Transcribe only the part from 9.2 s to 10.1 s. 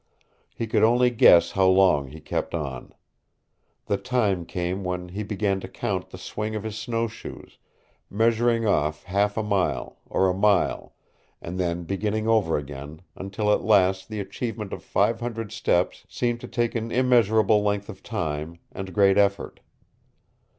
a mile,